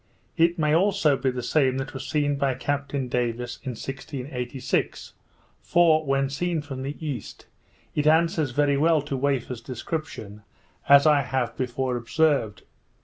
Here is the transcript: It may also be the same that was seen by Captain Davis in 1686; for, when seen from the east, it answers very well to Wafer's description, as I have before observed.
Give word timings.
It 0.35 0.57
may 0.57 0.73
also 0.73 1.15
be 1.15 1.29
the 1.29 1.43
same 1.43 1.77
that 1.77 1.93
was 1.93 2.07
seen 2.07 2.35
by 2.35 2.55
Captain 2.55 3.07
Davis 3.07 3.57
in 3.61 3.73
1686; 3.73 5.13
for, 5.61 6.03
when 6.07 6.27
seen 6.27 6.63
from 6.63 6.81
the 6.81 6.95
east, 7.05 7.45
it 7.93 8.07
answers 8.07 8.49
very 8.49 8.77
well 8.77 9.03
to 9.03 9.15
Wafer's 9.15 9.61
description, 9.61 10.41
as 10.89 11.05
I 11.05 11.21
have 11.21 11.55
before 11.55 11.97
observed. 11.97 12.63